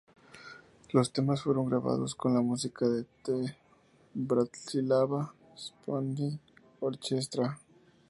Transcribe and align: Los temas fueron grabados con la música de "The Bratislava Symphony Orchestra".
Los 0.93 1.13
temas 1.13 1.43
fueron 1.43 1.69
grabados 1.69 2.15
con 2.15 2.33
la 2.33 2.41
música 2.41 2.87
de 2.89 3.05
"The 3.23 3.55
Bratislava 4.15 5.31
Symphony 5.55 6.39
Orchestra". 6.79 7.59